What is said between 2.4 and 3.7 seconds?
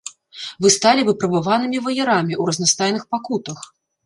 ў разнастайных пакутах.